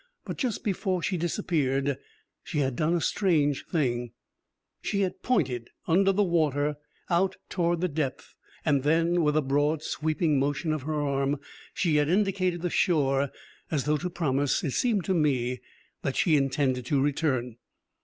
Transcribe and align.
But 0.25 0.39
just 0.39 0.63
before 0.63 1.03
she 1.03 1.15
disappeared, 1.15 1.95
she 2.43 2.57
had 2.57 2.75
done 2.75 2.95
a 2.95 3.01
strange 3.01 3.67
thing. 3.67 4.13
She 4.81 5.01
had 5.01 5.21
pointed, 5.21 5.69
under 5.87 6.11
the 6.11 6.23
water, 6.23 6.77
out 7.11 7.37
towards 7.49 7.81
the 7.81 7.87
depth, 7.87 8.33
and 8.65 8.81
then, 8.81 9.21
with 9.21 9.37
a 9.37 9.43
broad, 9.43 9.83
sweeping 9.83 10.39
motion 10.39 10.73
of 10.73 10.81
her 10.81 10.99
arm, 10.99 11.39
she 11.75 11.97
had 11.97 12.09
indicated 12.09 12.63
the 12.63 12.71
shore, 12.71 13.29
as 13.69 13.83
though 13.83 13.97
to 13.97 14.09
promise, 14.09 14.63
it 14.63 14.71
seemed 14.71 15.05
to 15.05 15.13
me, 15.13 15.61
that 16.01 16.15
she 16.15 16.35
intended 16.35 16.83
to 16.87 16.99
return. 16.99 17.57